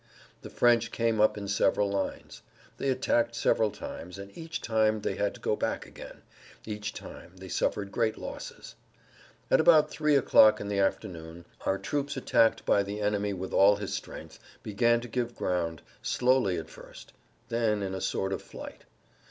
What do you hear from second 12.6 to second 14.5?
by the enemy with all his strength,